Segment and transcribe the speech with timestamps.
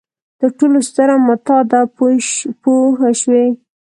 [0.39, 1.81] تر ټولو ستره متاع ده
[2.61, 3.43] پوه شوې!.